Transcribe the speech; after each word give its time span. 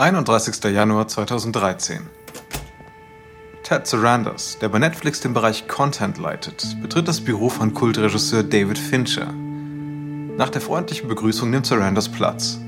31. 0.00 0.62
Januar 0.62 1.08
2013. 1.08 2.06
Ted 3.64 3.84
Sarandos, 3.84 4.56
der 4.60 4.68
bei 4.68 4.78
Netflix 4.78 5.20
den 5.22 5.34
Bereich 5.34 5.66
Content 5.66 6.18
leitet, 6.18 6.76
betritt 6.80 7.08
das 7.08 7.20
Büro 7.20 7.48
von 7.48 7.74
Kultregisseur 7.74 8.44
David 8.44 8.78
Fincher. 8.78 9.32
Nach 10.36 10.50
der 10.50 10.60
freundlichen 10.60 11.08
Begrüßung 11.08 11.50
nimmt 11.50 11.66
Sarandos 11.66 12.08
Platz. 12.08 12.60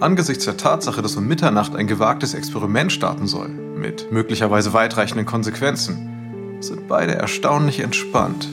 Angesichts 0.00 0.46
der 0.46 0.56
Tatsache, 0.56 1.00
dass 1.00 1.14
um 1.14 1.28
Mitternacht 1.28 1.76
ein 1.76 1.86
gewagtes 1.86 2.34
Experiment 2.34 2.90
starten 2.90 3.28
soll, 3.28 3.50
mit 3.50 4.10
möglicherweise 4.10 4.72
weitreichenden 4.72 5.26
Konsequenzen, 5.26 6.58
sind 6.58 6.88
beide 6.88 7.14
erstaunlich 7.14 7.78
entspannt. 7.78 8.48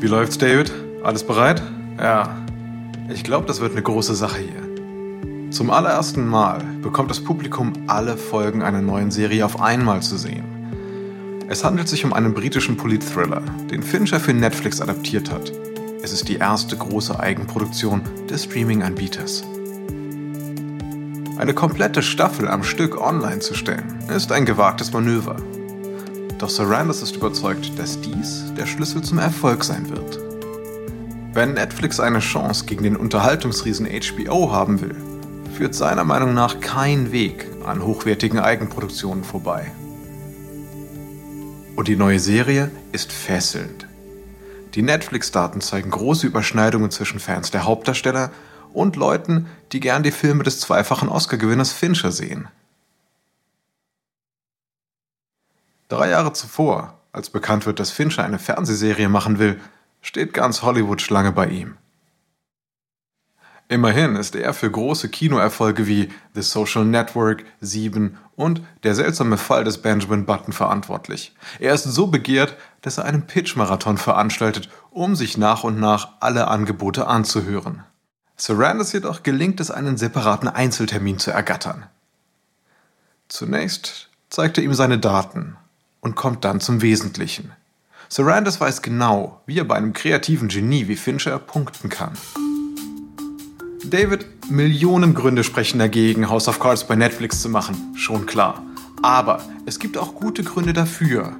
Wie 0.00 0.06
läuft's, 0.06 0.38
David? 0.38 0.72
Alles 1.04 1.24
bereit? 1.24 1.62
Ja. 1.98 2.38
Ich 3.12 3.22
glaube, 3.22 3.46
das 3.46 3.60
wird 3.60 3.72
eine 3.72 3.82
große 3.82 4.14
Sache 4.14 4.38
hier. 4.38 4.57
Zum 5.50 5.70
allerersten 5.70 6.26
Mal 6.26 6.62
bekommt 6.82 7.10
das 7.10 7.24
Publikum 7.24 7.72
alle 7.86 8.18
Folgen 8.18 8.62
einer 8.62 8.82
neuen 8.82 9.10
Serie 9.10 9.46
auf 9.46 9.60
einmal 9.60 10.02
zu 10.02 10.18
sehen. 10.18 10.44
Es 11.48 11.64
handelt 11.64 11.88
sich 11.88 12.04
um 12.04 12.12
einen 12.12 12.34
britischen 12.34 12.76
Politthriller, 12.76 13.40
den 13.70 13.82
Fincher 13.82 14.20
für 14.20 14.34
Netflix 14.34 14.82
adaptiert 14.82 15.30
hat. 15.30 15.50
Es 16.02 16.12
ist 16.12 16.28
die 16.28 16.36
erste 16.36 16.76
große 16.76 17.18
Eigenproduktion 17.18 18.02
des 18.28 18.44
Streaming-Anbieters. 18.44 19.42
Eine 21.38 21.54
komplette 21.54 22.02
Staffel 22.02 22.46
am 22.46 22.62
Stück 22.62 23.00
online 23.00 23.38
zu 23.38 23.54
stellen, 23.54 24.04
ist 24.14 24.30
ein 24.30 24.44
gewagtes 24.44 24.92
Manöver. 24.92 25.36
Doch 26.36 26.50
Sarandos 26.50 27.02
ist 27.02 27.16
überzeugt, 27.16 27.78
dass 27.78 27.98
dies 28.02 28.52
der 28.54 28.66
Schlüssel 28.66 29.00
zum 29.02 29.18
Erfolg 29.18 29.64
sein 29.64 29.88
wird. 29.88 30.18
Wenn 31.32 31.54
Netflix 31.54 32.00
eine 32.00 32.18
Chance 32.18 32.66
gegen 32.66 32.82
den 32.82 32.96
Unterhaltungsriesen 32.96 33.86
HBO 33.86 34.52
haben 34.52 34.80
will, 34.82 35.07
führt 35.58 35.74
seiner 35.74 36.04
Meinung 36.04 36.34
nach 36.34 36.60
kein 36.60 37.10
Weg 37.10 37.44
an 37.66 37.82
hochwertigen 37.82 38.38
Eigenproduktionen 38.38 39.24
vorbei. 39.24 39.72
Und 41.74 41.88
die 41.88 41.96
neue 41.96 42.20
Serie 42.20 42.70
ist 42.92 43.10
fesselnd. 43.10 43.88
Die 44.76 44.82
Netflix-Daten 44.82 45.60
zeigen 45.60 45.90
große 45.90 46.28
Überschneidungen 46.28 46.92
zwischen 46.92 47.18
Fans 47.18 47.50
der 47.50 47.64
Hauptdarsteller 47.64 48.30
und 48.72 48.94
Leuten, 48.94 49.48
die 49.72 49.80
gern 49.80 50.04
die 50.04 50.12
Filme 50.12 50.44
des 50.44 50.60
zweifachen 50.60 51.08
Oscar-Gewinners 51.08 51.72
Fincher 51.72 52.12
sehen. 52.12 52.46
Drei 55.88 56.10
Jahre 56.10 56.32
zuvor, 56.34 57.00
als 57.10 57.30
bekannt 57.30 57.66
wird, 57.66 57.80
dass 57.80 57.90
Fincher 57.90 58.22
eine 58.22 58.38
Fernsehserie 58.38 59.08
machen 59.08 59.40
will, 59.40 59.60
steht 60.02 60.32
ganz 60.32 60.62
Hollywood 60.62 61.02
Schlange 61.02 61.32
bei 61.32 61.48
ihm. 61.48 61.78
Immerhin 63.70 64.16
ist 64.16 64.34
er 64.34 64.54
für 64.54 64.70
große 64.70 65.10
Kinoerfolge 65.10 65.86
wie 65.86 66.10
The 66.34 66.40
Social 66.40 66.86
Network, 66.86 67.44
Sieben 67.60 68.16
und 68.34 68.62
Der 68.82 68.94
seltsame 68.94 69.36
Fall 69.36 69.64
des 69.64 69.82
Benjamin 69.82 70.24
Button 70.24 70.54
verantwortlich. 70.54 71.34
Er 71.58 71.74
ist 71.74 71.84
so 71.84 72.06
begehrt, 72.06 72.56
dass 72.80 72.96
er 72.96 73.04
einen 73.04 73.26
Pitch-Marathon 73.26 73.98
veranstaltet, 73.98 74.70
um 74.90 75.14
sich 75.14 75.36
nach 75.36 75.64
und 75.64 75.78
nach 75.78 76.08
alle 76.20 76.48
Angebote 76.48 77.06
anzuhören. 77.06 77.84
Sarandos 78.36 78.92
jedoch 78.92 79.22
gelingt 79.22 79.60
es, 79.60 79.70
einen 79.70 79.98
separaten 79.98 80.48
Einzeltermin 80.48 81.18
zu 81.18 81.30
ergattern. 81.30 81.84
Zunächst 83.28 84.08
zeigt 84.30 84.56
er 84.56 84.64
ihm 84.64 84.72
seine 84.72 84.98
Daten 84.98 85.56
und 86.00 86.14
kommt 86.14 86.44
dann 86.44 86.60
zum 86.60 86.80
Wesentlichen. 86.80 87.52
Sarandos 88.08 88.60
weiß 88.60 88.80
genau, 88.80 89.42
wie 89.44 89.58
er 89.58 89.64
bei 89.64 89.74
einem 89.74 89.92
kreativen 89.92 90.48
Genie 90.48 90.88
wie 90.88 90.96
Fincher 90.96 91.38
punkten 91.38 91.90
kann. 91.90 92.16
David, 93.84 94.26
Millionen 94.50 95.14
Gründe 95.14 95.44
sprechen 95.44 95.78
dagegen, 95.78 96.28
House 96.28 96.48
of 96.48 96.58
Cards 96.58 96.84
bei 96.84 96.96
Netflix 96.96 97.40
zu 97.40 97.48
machen, 97.48 97.92
schon 97.94 98.26
klar. 98.26 98.62
Aber 99.02 99.40
es 99.66 99.78
gibt 99.78 99.96
auch 99.96 100.14
gute 100.14 100.42
Gründe 100.42 100.72
dafür. 100.72 101.36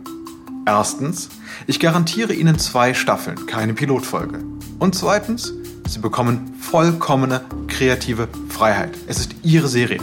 Erstens, 0.65 1.31
ich 1.67 1.81
garantiere 1.81 2.33
Ihnen 2.33 2.59
zwei 2.59 2.95
Staffeln, 2.95 3.47
keine 3.47 3.75
Pilotfolge. 3.75 4.41
Und 4.79 4.95
zweitens, 4.95 5.53
Sie 5.89 5.99
bekommen 5.99 6.55
vollkommene 6.61 7.41
kreative 7.67 8.29
Freiheit. 8.49 8.97
Es 9.07 9.19
ist 9.19 9.35
Ihre 9.43 9.69
Serie. 9.69 10.01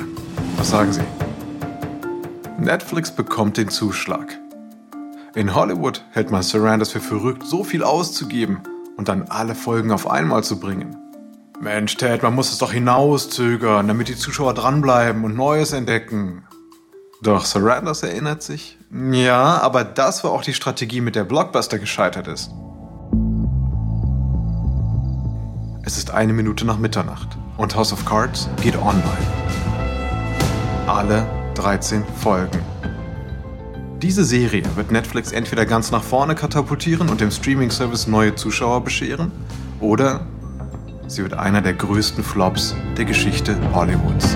Was 0.58 0.72
sagen 0.72 0.92
Sie? 0.92 1.02
Netflix 2.60 3.12
bekommt 3.12 3.58
den 3.58 3.70
Zuschlag. 3.70 4.40
In 5.36 5.54
Hollywood 5.54 6.04
hält 6.12 6.32
man 6.32 6.44
Sarandos 6.44 6.92
für 6.92 7.02
verrückt, 7.02 7.44
so 7.46 7.64
viel 7.64 7.84
auszugeben 7.84 8.60
und 8.98 9.08
dann 9.08 9.24
alle 9.24 9.56
Folgen 9.56 9.92
auf 9.92 10.10
einmal 10.10 10.44
zu 10.44 10.60
bringen. 10.60 10.96
Mensch, 11.60 11.96
Ted, 11.96 12.22
man 12.22 12.36
muss 12.36 12.52
es 12.52 12.58
doch 12.58 12.74
hinauszögern, 12.74 13.88
damit 13.88 14.10
die 14.10 14.16
Zuschauer 14.16 14.54
dranbleiben 14.54 15.24
und 15.24 15.36
Neues 15.36 15.72
entdecken. 15.72 16.44
Doch 17.22 17.46
Sarandos 17.46 18.04
erinnert 18.04 18.44
sich, 18.44 18.78
ja, 18.92 19.62
aber 19.62 19.84
das 19.84 20.24
war 20.24 20.32
auch 20.32 20.44
die 20.44 20.54
Strategie, 20.54 21.02
mit 21.02 21.16
der 21.16 21.24
Blockbuster 21.24 21.80
gescheitert 21.80 22.28
ist. 22.28 22.52
Es 25.84 25.98
ist 25.98 26.12
eine 26.12 26.34
Minute 26.34 26.66
nach 26.66 26.78
Mitternacht 26.78 27.38
und 27.58 27.76
House 27.76 27.94
of 27.94 28.06
Cards 28.06 28.50
geht 28.62 28.76
online. 28.76 29.04
Alle 30.88 31.26
13 31.56 32.04
Folgen. 32.22 32.60
Diese 34.02 34.26
Serie 34.26 34.64
wird 34.76 34.92
Netflix 34.92 35.32
entweder 35.32 35.66
ganz 35.66 35.90
nach 35.90 36.04
vorne 36.04 36.36
katapultieren 36.36 37.10
und 37.10 37.22
dem 37.22 37.32
Streaming-Service 37.32 38.08
neue 38.08 38.36
Zuschauer 38.36 38.84
bescheren, 38.84 39.32
oder 39.80 40.26
Sie 41.08 41.22
wird 41.22 41.34
einer 41.34 41.62
der 41.62 41.74
größten 41.74 42.24
Flops 42.24 42.76
der 42.98 43.06
Geschichte 43.06 43.56
Hollywoods. 43.74 44.36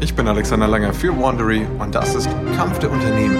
Ich 0.00 0.14
bin 0.14 0.26
Alexander 0.26 0.66
Langer 0.66 0.92
für 0.92 1.16
Wandery 1.16 1.66
und 1.78 1.94
das 1.94 2.14
ist 2.16 2.28
Kampf 2.56 2.80
der 2.80 2.90
Unternehmen. 2.90 3.38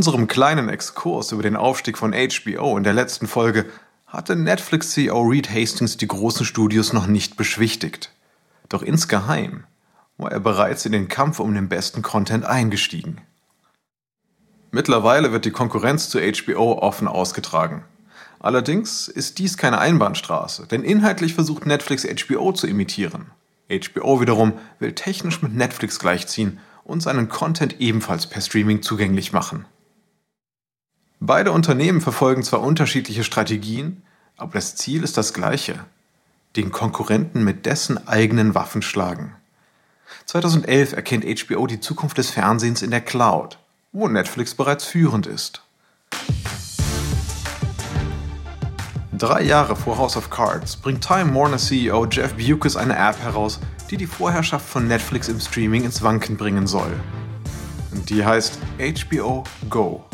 Unserem 0.00 0.28
kleinen 0.28 0.70
Exkurs 0.70 1.30
über 1.30 1.42
den 1.42 1.56
Aufstieg 1.56 1.98
von 1.98 2.14
HBO 2.14 2.78
in 2.78 2.84
der 2.84 2.94
letzten 2.94 3.26
Folge 3.26 3.66
hatte 4.06 4.34
Netflix-CEO 4.34 5.20
Reed 5.20 5.50
Hastings 5.50 5.98
die 5.98 6.08
großen 6.08 6.46
Studios 6.46 6.94
noch 6.94 7.06
nicht 7.06 7.36
beschwichtigt. 7.36 8.10
Doch 8.70 8.80
insgeheim 8.80 9.64
war 10.16 10.32
er 10.32 10.40
bereits 10.40 10.86
in 10.86 10.92
den 10.92 11.08
Kampf 11.08 11.38
um 11.38 11.52
den 11.52 11.68
besten 11.68 12.00
Content 12.00 12.46
eingestiegen. 12.46 13.20
Mittlerweile 14.70 15.32
wird 15.32 15.44
die 15.44 15.50
Konkurrenz 15.50 16.08
zu 16.08 16.18
HBO 16.18 16.78
offen 16.78 17.06
ausgetragen. 17.06 17.84
Allerdings 18.38 19.06
ist 19.06 19.38
dies 19.38 19.58
keine 19.58 19.80
Einbahnstraße, 19.80 20.66
denn 20.66 20.82
inhaltlich 20.82 21.34
versucht 21.34 21.66
Netflix 21.66 22.06
HBO 22.06 22.52
zu 22.52 22.66
imitieren. 22.66 23.26
HBO 23.68 24.22
wiederum 24.22 24.54
will 24.78 24.94
technisch 24.94 25.42
mit 25.42 25.54
Netflix 25.54 25.98
gleichziehen 25.98 26.58
und 26.84 27.02
seinen 27.02 27.28
Content 27.28 27.80
ebenfalls 27.80 28.26
per 28.28 28.40
Streaming 28.40 28.80
zugänglich 28.80 29.34
machen. 29.34 29.66
Beide 31.30 31.52
Unternehmen 31.52 32.00
verfolgen 32.00 32.42
zwar 32.42 32.60
unterschiedliche 32.60 33.22
Strategien, 33.22 34.02
aber 34.36 34.54
das 34.54 34.74
Ziel 34.74 35.04
ist 35.04 35.16
das 35.16 35.32
gleiche. 35.32 35.84
Den 36.56 36.72
Konkurrenten 36.72 37.44
mit 37.44 37.66
dessen 37.66 38.04
eigenen 38.08 38.56
Waffen 38.56 38.82
schlagen. 38.82 39.36
2011 40.26 40.92
erkennt 40.92 41.24
HBO 41.24 41.68
die 41.68 41.78
Zukunft 41.78 42.18
des 42.18 42.30
Fernsehens 42.30 42.82
in 42.82 42.90
der 42.90 43.00
Cloud, 43.00 43.60
wo 43.92 44.08
Netflix 44.08 44.56
bereits 44.56 44.84
führend 44.84 45.28
ist. 45.28 45.62
Drei 49.16 49.42
Jahre 49.42 49.76
vor 49.76 49.98
House 49.98 50.16
of 50.16 50.30
Cards 50.30 50.76
bringt 50.78 51.06
Time 51.06 51.32
Warner 51.32 51.58
CEO 51.58 52.06
Jeff 52.06 52.34
Bewkes 52.34 52.74
eine 52.74 52.96
App 52.96 53.22
heraus, 53.22 53.60
die 53.88 53.96
die 53.96 54.08
Vorherrschaft 54.08 54.68
von 54.68 54.88
Netflix 54.88 55.28
im 55.28 55.38
Streaming 55.38 55.84
ins 55.84 56.02
Wanken 56.02 56.36
bringen 56.36 56.66
soll. 56.66 56.90
Die 58.08 58.24
heißt 58.24 58.58
HBO 58.80 59.44
Go. 59.68 60.09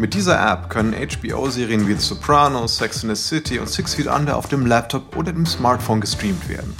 Mit 0.00 0.14
dieser 0.14 0.40
App 0.50 0.70
können 0.70 0.94
HBO-Serien 0.94 1.86
wie 1.86 1.92
The 1.92 2.00
Sopranos, 2.00 2.78
Sex 2.78 3.04
and 3.04 3.14
the 3.14 3.22
City 3.22 3.58
und 3.58 3.68
Six 3.68 3.96
Feet 3.96 4.06
Under 4.06 4.38
auf 4.38 4.48
dem 4.48 4.64
Laptop 4.64 5.14
oder 5.14 5.30
dem 5.30 5.44
Smartphone 5.44 6.00
gestreamt 6.00 6.48
werden. 6.48 6.74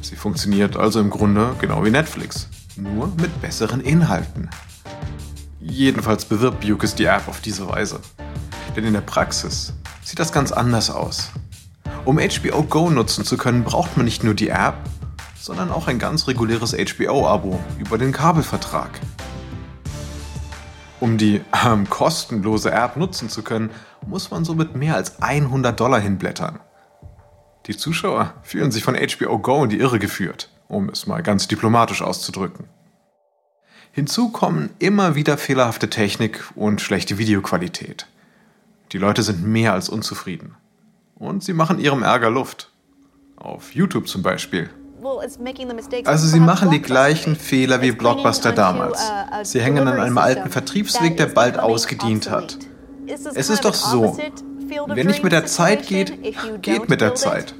Sie 0.00 0.16
funktioniert 0.16 0.74
also 0.74 1.00
im 1.00 1.10
Grunde 1.10 1.54
genau 1.60 1.84
wie 1.84 1.90
Netflix, 1.90 2.48
nur 2.76 3.08
mit 3.20 3.42
besseren 3.42 3.82
Inhalten. 3.82 4.48
Jedenfalls 5.60 6.24
bewirbt 6.24 6.66
Bukes 6.66 6.94
die 6.94 7.04
App 7.04 7.28
auf 7.28 7.42
diese 7.42 7.68
Weise. 7.68 8.00
Denn 8.74 8.86
in 8.86 8.94
der 8.94 9.02
Praxis 9.02 9.74
sieht 10.02 10.18
das 10.18 10.32
ganz 10.32 10.50
anders 10.50 10.88
aus. 10.88 11.32
Um 12.06 12.18
HBO 12.18 12.62
Go 12.62 12.88
nutzen 12.88 13.26
zu 13.26 13.36
können, 13.36 13.64
braucht 13.64 13.98
man 13.98 14.06
nicht 14.06 14.24
nur 14.24 14.32
die 14.32 14.48
App, 14.48 14.78
sondern 15.38 15.70
auch 15.70 15.88
ein 15.88 15.98
ganz 15.98 16.26
reguläres 16.26 16.72
HBO-Abo 16.72 17.60
über 17.78 17.98
den 17.98 18.12
Kabelvertrag. 18.12 18.98
Um 21.00 21.16
die 21.16 21.40
ähm, 21.64 21.88
kostenlose 21.88 22.70
App 22.70 22.96
nutzen 22.96 23.30
zu 23.30 23.42
können, 23.42 23.70
muss 24.06 24.30
man 24.30 24.44
somit 24.44 24.76
mehr 24.76 24.96
als 24.96 25.22
100 25.22 25.78
Dollar 25.80 25.98
hinblättern. 25.98 26.60
Die 27.66 27.76
Zuschauer 27.76 28.34
fühlen 28.42 28.70
sich 28.70 28.84
von 28.84 28.94
HBO 28.94 29.38
Go 29.38 29.64
in 29.64 29.70
die 29.70 29.78
Irre 29.78 29.98
geführt, 29.98 30.50
um 30.68 30.90
es 30.90 31.06
mal 31.06 31.22
ganz 31.22 31.48
diplomatisch 31.48 32.02
auszudrücken. 32.02 32.66
Hinzu 33.92 34.28
kommen 34.30 34.70
immer 34.78 35.14
wieder 35.14 35.36
fehlerhafte 35.36 35.90
Technik 35.90 36.44
und 36.54 36.80
schlechte 36.80 37.18
Videoqualität. 37.18 38.06
Die 38.92 38.98
Leute 38.98 39.22
sind 39.22 39.44
mehr 39.44 39.72
als 39.72 39.88
unzufrieden. 39.88 40.54
Und 41.14 41.42
sie 41.42 41.52
machen 41.52 41.78
ihrem 41.78 42.02
Ärger 42.02 42.30
Luft. 42.30 42.70
Auf 43.36 43.74
YouTube 43.74 44.06
zum 44.08 44.22
Beispiel 44.22 44.70
also 46.04 46.26
sie 46.26 46.40
machen 46.40 46.70
die 46.70 46.82
gleichen 46.82 47.36
Fehler 47.36 47.80
wie 47.82 47.92
Blockbuster 47.92 48.52
damals. 48.52 49.00
Uh, 49.00 49.44
sie 49.44 49.60
hängen 49.60 49.86
an 49.86 49.98
einem 49.98 50.18
alten 50.18 50.50
Vertriebsweg, 50.50 51.16
der 51.16 51.26
bald 51.26 51.58
ausgedient 51.58 52.30
hat. 52.30 52.58
Es 53.06 53.50
ist 53.50 53.64
doch 53.64 53.74
so, 53.74 54.18
wer 54.86 55.04
nicht 55.04 55.22
mit 55.22 55.32
der 55.32 55.46
Zeit 55.46 55.86
geht, 55.86 56.12
geht 56.62 56.88
mit 56.88 57.00
der 57.00 57.14
Zeit. 57.14 57.54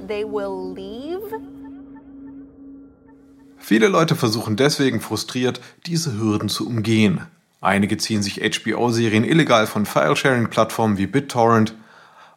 Viele 3.57 3.87
Leute 3.87 4.15
versuchen 4.15 4.55
deswegen 4.55 4.99
frustriert, 4.99 5.61
diese 5.85 6.17
Hürden 6.19 6.49
zu 6.49 6.67
umgehen. 6.67 7.21
Einige 7.61 7.97
ziehen 7.97 8.23
sich 8.23 8.41
HBO-Serien 8.41 9.23
illegal 9.23 9.67
von 9.67 9.85
File-Sharing-Plattformen 9.85 10.97
wie 10.97 11.05
BitTorrent 11.05 11.75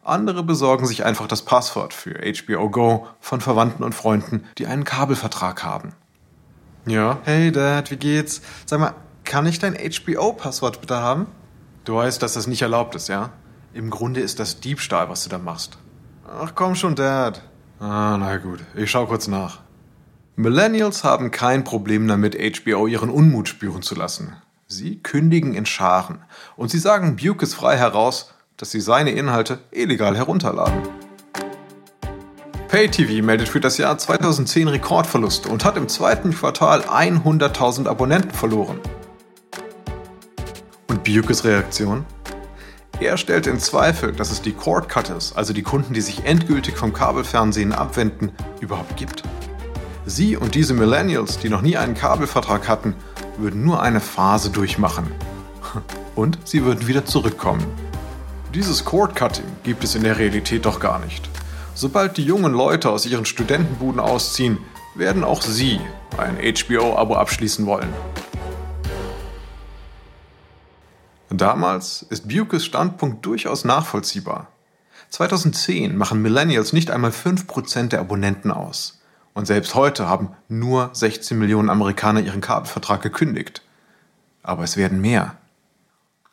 andere 0.05 0.43
besorgen 0.43 0.85
sich 0.85 1.03
einfach 1.03 1.27
das 1.27 1.41
Passwort 1.41 1.93
für 1.93 2.21
HBO 2.21 2.69
Go 2.69 3.07
von 3.19 3.41
Verwandten 3.41 3.83
und 3.83 3.95
Freunden, 3.95 4.45
die 4.57 4.67
einen 4.67 4.83
Kabelvertrag 4.83 5.63
haben. 5.63 5.93
Ja. 6.85 7.17
Hey 7.23 7.51
Dad, 7.51 7.89
wie 7.89 7.97
geht's? 7.97 8.41
Sag 8.67 8.79
mal, 8.79 8.93
kann 9.23 9.47
ich 9.47 9.57
dein 9.57 9.73
HBO-Passwort 9.73 10.81
bitte 10.81 10.97
haben? 10.97 11.25
Du 11.83 11.95
weißt, 11.95 12.21
dass 12.21 12.33
das 12.33 12.45
nicht 12.45 12.61
erlaubt 12.61 12.93
ist, 12.93 13.09
ja? 13.09 13.31
Im 13.73 13.89
Grunde 13.89 14.21
ist 14.21 14.39
das 14.39 14.59
Diebstahl, 14.59 15.09
was 15.09 15.23
du 15.23 15.29
da 15.29 15.39
machst. 15.39 15.79
Ach 16.27 16.53
komm 16.53 16.75
schon, 16.75 16.95
Dad. 16.95 17.41
Ah, 17.79 18.17
na 18.19 18.37
gut, 18.37 18.59
ich 18.75 18.91
schau 18.91 19.07
kurz 19.07 19.27
nach. 19.27 19.61
Millennials 20.35 21.03
haben 21.03 21.31
kein 21.31 21.63
Problem 21.63 22.07
damit, 22.07 22.35
HBO 22.35 22.85
ihren 22.85 23.09
Unmut 23.09 23.47
spüren 23.47 23.81
zu 23.81 23.95
lassen. 23.95 24.35
Sie 24.67 25.01
kündigen 25.01 25.55
in 25.55 25.65
Scharen 25.65 26.19
und 26.55 26.69
sie 26.69 26.79
sagen 26.79 27.15
Bukes 27.15 27.55
frei 27.55 27.77
heraus, 27.77 28.34
dass 28.57 28.71
sie 28.71 28.79
seine 28.79 29.11
Inhalte 29.11 29.59
illegal 29.71 30.15
herunterladen. 30.15 30.81
PayTV 32.67 33.23
meldet 33.23 33.47
für 33.47 33.59
das 33.59 33.77
Jahr 33.77 33.97
2010 33.97 34.67
Rekordverluste 34.67 35.49
und 35.49 35.63
hat 35.63 35.77
im 35.77 35.87
zweiten 35.87 36.31
Quartal 36.31 36.81
100.000 36.81 37.87
Abonnenten 37.87 38.31
verloren. 38.31 38.79
Und 40.87 41.03
Bukes 41.03 41.43
Reaktion? 41.43 42.05
Er 42.99 43.17
stellt 43.17 43.47
in 43.47 43.59
Zweifel, 43.59 44.13
dass 44.13 44.31
es 44.31 44.41
die 44.41 44.53
Cord 44.53 44.87
Cutters, 44.87 45.35
also 45.35 45.51
die 45.51 45.63
Kunden, 45.63 45.93
die 45.93 46.01
sich 46.01 46.23
endgültig 46.25 46.77
vom 46.77 46.93
Kabelfernsehen 46.93 47.73
abwenden, 47.73 48.31
überhaupt 48.61 48.95
gibt. 48.95 49.23
Sie 50.05 50.37
und 50.37 50.55
diese 50.55 50.73
Millennials, 50.73 51.37
die 51.37 51.49
noch 51.49 51.61
nie 51.61 51.77
einen 51.77 51.95
Kabelvertrag 51.95 52.67
hatten, 52.67 52.95
würden 53.37 53.63
nur 53.63 53.81
eine 53.81 53.99
Phase 53.99 54.49
durchmachen. 54.49 55.11
Und 56.15 56.39
sie 56.45 56.63
würden 56.63 56.87
wieder 56.87 57.05
zurückkommen. 57.05 57.65
Dieses 58.55 58.85
Cord-Cutting 58.85 59.43
gibt 59.63 59.83
es 59.83 59.95
in 59.95 60.03
der 60.03 60.17
Realität 60.17 60.65
doch 60.65 60.79
gar 60.79 60.99
nicht. 60.99 61.29
Sobald 61.73 62.15
die 62.15 62.23
jungen 62.23 62.53
Leute 62.53 62.89
aus 62.89 63.05
ihren 63.05 63.25
Studentenbuden 63.25 63.99
ausziehen, 63.99 64.59
werden 64.95 65.25
auch 65.25 65.41
sie 65.41 65.81
ein 66.17 66.37
HBO-Abo 66.37 67.15
abschließen 67.15 67.65
wollen. 67.65 67.93
Damals 71.29 72.03
ist 72.03 72.29
Bukes 72.29 72.63
Standpunkt 72.63 73.25
durchaus 73.25 73.65
nachvollziehbar. 73.65 74.47
2010 75.09 75.97
machen 75.97 76.21
Millennials 76.21 76.71
nicht 76.71 76.91
einmal 76.91 77.11
5% 77.11 77.89
der 77.89 77.99
Abonnenten 77.99 78.51
aus. 78.51 79.01
Und 79.33 79.47
selbst 79.47 79.75
heute 79.75 80.07
haben 80.07 80.29
nur 80.47 80.91
16 80.93 81.37
Millionen 81.37 81.69
Amerikaner 81.69 82.21
ihren 82.21 82.39
Kabelvertrag 82.39 83.01
gekündigt. 83.01 83.63
Aber 84.43 84.63
es 84.63 84.77
werden 84.77 85.01
mehr. 85.01 85.35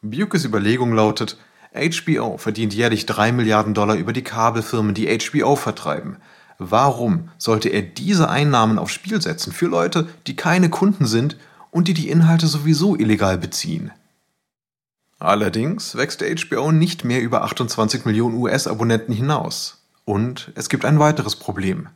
Bukes 0.02 0.44
Überlegung 0.44 0.92
lautet, 0.92 1.36
HBO 1.74 2.36
verdient 2.36 2.74
jährlich 2.74 3.06
3 3.06 3.32
Milliarden 3.32 3.74
Dollar 3.74 3.96
über 3.96 4.12
die 4.12 4.22
Kabelfirmen, 4.22 4.94
die 4.94 5.08
HBO 5.18 5.56
vertreiben. 5.56 6.16
Warum 6.58 7.30
sollte 7.38 7.70
er 7.70 7.82
diese 7.82 8.28
Einnahmen 8.28 8.78
aufs 8.78 8.92
Spiel 8.92 9.20
setzen 9.20 9.52
für 9.52 9.66
Leute, 9.66 10.08
die 10.26 10.36
keine 10.36 10.68
Kunden 10.68 11.06
sind 11.06 11.36
und 11.70 11.88
die 11.88 11.94
die 11.94 12.10
Inhalte 12.10 12.46
sowieso 12.46 12.94
illegal 12.94 13.38
beziehen? 13.38 13.90
Allerdings 15.18 15.96
wächst 15.96 16.22
HBO 16.22 16.72
nicht 16.72 17.04
mehr 17.04 17.22
über 17.22 17.42
28 17.44 18.04
Millionen 18.04 18.36
US-Abonnenten 18.36 19.14
hinaus. 19.14 19.82
Und 20.04 20.52
es 20.56 20.68
gibt 20.68 20.84
ein 20.84 20.98
weiteres 20.98 21.36
Problem. 21.36 21.88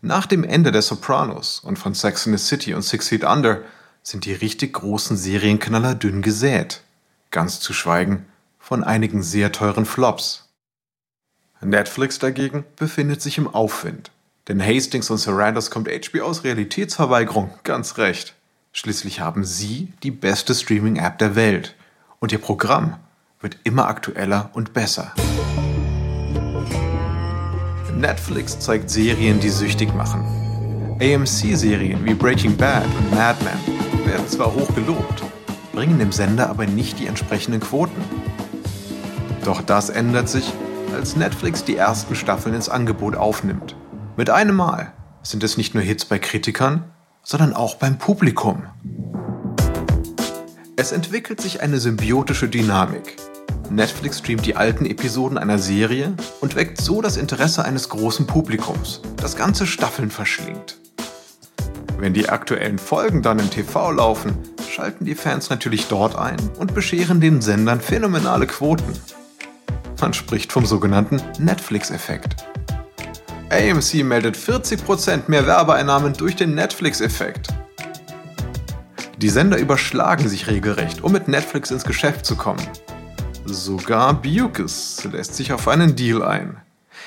Nach 0.00 0.26
dem 0.26 0.42
Ende 0.42 0.72
der 0.72 0.82
Sopranos 0.82 1.60
und 1.60 1.78
von 1.78 1.94
Sex 1.94 2.26
in 2.26 2.36
the 2.36 2.44
City 2.44 2.74
und 2.74 2.82
Six 2.82 3.08
Feet 3.08 3.24
Under 3.24 3.62
sind 4.02 4.24
die 4.24 4.32
richtig 4.32 4.74
großen 4.74 5.16
Serienknaller 5.16 5.94
dünn 5.94 6.20
gesät. 6.20 6.82
Ganz 7.30 7.60
zu 7.60 7.72
schweigen 7.72 8.26
von 8.72 8.84
einigen 8.84 9.22
sehr 9.22 9.52
teuren 9.52 9.84
Flops. 9.84 10.48
Netflix 11.60 12.18
dagegen 12.18 12.64
befindet 12.76 13.20
sich 13.20 13.36
im 13.36 13.46
Aufwind. 13.46 14.10
Denn 14.48 14.64
Hastings 14.64 15.10
und 15.10 15.18
Surrenders 15.18 15.70
kommt 15.70 15.88
HBOs 15.88 16.42
Realitätsverweigerung 16.42 17.50
ganz 17.64 17.98
recht. 17.98 18.34
Schließlich 18.72 19.20
haben 19.20 19.44
sie 19.44 19.92
die 20.02 20.10
beste 20.10 20.54
Streaming-App 20.54 21.18
der 21.18 21.36
Welt. 21.36 21.74
Und 22.18 22.32
ihr 22.32 22.38
Programm 22.38 22.96
wird 23.40 23.58
immer 23.62 23.88
aktueller 23.88 24.48
und 24.54 24.72
besser. 24.72 25.12
Netflix 27.94 28.58
zeigt 28.58 28.88
Serien, 28.88 29.38
die 29.38 29.50
süchtig 29.50 29.92
machen. 29.92 30.96
AMC-Serien 30.98 32.06
wie 32.06 32.14
Breaking 32.14 32.56
Bad 32.56 32.86
und 32.86 33.10
Mad 33.10 33.38
Men 33.44 34.06
werden 34.06 34.26
zwar 34.28 34.54
hoch 34.54 34.74
gelobt, 34.74 35.22
bringen 35.74 35.98
dem 35.98 36.10
Sender 36.10 36.48
aber 36.48 36.64
nicht 36.64 36.98
die 37.00 37.06
entsprechenden 37.06 37.60
Quoten. 37.60 38.31
Doch 39.44 39.60
das 39.60 39.90
ändert 39.90 40.28
sich, 40.28 40.52
als 40.94 41.16
Netflix 41.16 41.64
die 41.64 41.76
ersten 41.76 42.14
Staffeln 42.14 42.54
ins 42.54 42.68
Angebot 42.68 43.16
aufnimmt. 43.16 43.74
Mit 44.16 44.30
einem 44.30 44.54
Mal 44.54 44.92
sind 45.22 45.42
es 45.42 45.56
nicht 45.56 45.74
nur 45.74 45.82
Hits 45.82 46.04
bei 46.04 46.18
Kritikern, 46.18 46.84
sondern 47.22 47.52
auch 47.52 47.76
beim 47.76 47.98
Publikum. 47.98 48.64
Es 50.76 50.92
entwickelt 50.92 51.40
sich 51.40 51.60
eine 51.60 51.78
symbiotische 51.78 52.48
Dynamik. 52.48 53.16
Netflix 53.70 54.18
streamt 54.18 54.46
die 54.46 54.56
alten 54.56 54.84
Episoden 54.84 55.38
einer 55.38 55.58
Serie 55.58 56.14
und 56.40 56.56
weckt 56.56 56.80
so 56.80 57.00
das 57.00 57.16
Interesse 57.16 57.64
eines 57.64 57.88
großen 57.88 58.26
Publikums, 58.26 59.00
das 59.16 59.36
ganze 59.36 59.66
Staffeln 59.66 60.10
verschlingt. 60.10 60.78
Wenn 61.98 62.14
die 62.14 62.28
aktuellen 62.28 62.78
Folgen 62.78 63.22
dann 63.22 63.38
im 63.38 63.50
TV 63.50 63.92
laufen, 63.92 64.36
schalten 64.68 65.04
die 65.04 65.14
Fans 65.14 65.50
natürlich 65.50 65.86
dort 65.86 66.16
ein 66.16 66.36
und 66.58 66.74
bescheren 66.74 67.20
den 67.20 67.40
Sendern 67.40 67.80
phänomenale 67.80 68.46
Quoten. 68.46 68.92
Man 70.02 70.14
spricht 70.14 70.52
vom 70.52 70.66
sogenannten 70.66 71.22
Netflix-Effekt. 71.38 72.34
AMC 73.50 74.02
meldet 74.02 74.36
40% 74.36 75.28
mehr 75.28 75.46
Werbeeinnahmen 75.46 76.14
durch 76.14 76.34
den 76.34 76.56
Netflix-Effekt. 76.56 77.46
Die 79.18 79.28
Sender 79.28 79.58
überschlagen 79.58 80.28
sich 80.28 80.48
regelrecht, 80.48 81.04
um 81.04 81.12
mit 81.12 81.28
Netflix 81.28 81.70
ins 81.70 81.84
Geschäft 81.84 82.26
zu 82.26 82.34
kommen. 82.34 82.66
Sogar 83.44 84.12
Bukes 84.14 85.04
lässt 85.04 85.36
sich 85.36 85.52
auf 85.52 85.68
einen 85.68 85.94
Deal 85.94 86.24
ein. 86.24 86.56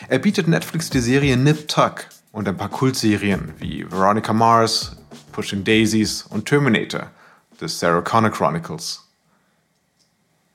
Er 0.08 0.20
bietet 0.20 0.48
Netflix 0.48 0.90
die 0.90 1.02
Serie 1.02 1.36
Nip 1.36 1.68
Tuck 1.68 2.06
und 2.32 2.48
ein 2.48 2.56
paar 2.56 2.70
Kultserien 2.70 3.52
wie 3.60 3.86
Veronica 3.92 4.32
Mars, 4.32 4.96
Pushing 5.34 5.66
Daisies 5.66 6.22
und 6.22 6.46
Terminator, 6.46 7.12
The 7.60 7.68
Sarah 7.68 8.00
Connor 8.00 8.32
Chronicles. 8.32 9.04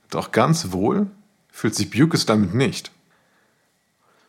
Doch 0.09 0.33
ganz 0.33 0.73
wohl 0.73 1.07
fühlt 1.61 1.75
sich 1.75 1.91
Bukes 1.91 2.25
damit 2.25 2.55
nicht. 2.55 2.91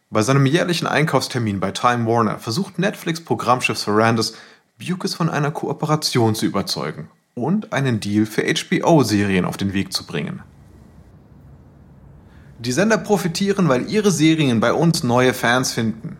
Bei 0.09 0.21
seinem 0.21 0.45
jährlichen 0.45 0.85
Einkaufstermin 0.85 1.61
bei 1.61 1.71
Time 1.71 2.05
Warner 2.05 2.39
versucht 2.39 2.77
Netflix-Programmchef 2.77 3.77
Sarandos, 3.77 4.33
Bukes 4.77 5.15
von 5.15 5.29
einer 5.29 5.51
Kooperation 5.51 6.35
zu 6.35 6.45
überzeugen 6.45 7.07
und 7.33 7.71
einen 7.71 8.01
Deal 8.01 8.25
für 8.25 8.43
HBO-Serien 8.43 9.45
auf 9.45 9.55
den 9.55 9.71
Weg 9.71 9.93
zu 9.93 10.05
bringen. 10.05 10.41
Die 12.59 12.73
Sender 12.73 12.97
profitieren, 12.97 13.69
weil 13.69 13.89
ihre 13.89 14.11
Serien 14.11 14.59
bei 14.59 14.73
uns 14.73 15.01
neue 15.03 15.33
Fans 15.33 15.71
finden. 15.71 16.17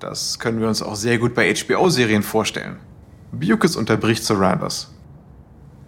Das 0.00 0.38
können 0.38 0.60
wir 0.60 0.68
uns 0.68 0.82
auch 0.82 0.96
sehr 0.96 1.16
gut 1.16 1.34
bei 1.34 1.54
HBO-Serien 1.54 2.22
vorstellen. 2.22 2.76
Bukes 3.32 3.74
unterbricht 3.74 4.22
Sarandos. 4.22 4.92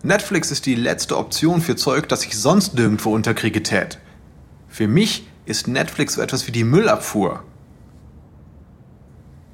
Netflix 0.02 0.50
ist 0.50 0.64
die 0.64 0.74
letzte 0.74 1.18
Option 1.18 1.60
für 1.60 1.76
Zeug, 1.76 2.08
das 2.08 2.24
ich 2.24 2.38
sonst 2.38 2.74
nirgendwo 2.74 3.14
unterkriege 3.14 3.62
tät. 3.62 3.98
Für 4.74 4.88
mich 4.88 5.28
ist 5.46 5.68
Netflix 5.68 6.14
so 6.14 6.20
etwas 6.20 6.48
wie 6.48 6.50
die 6.50 6.64
Müllabfuhr. 6.64 7.44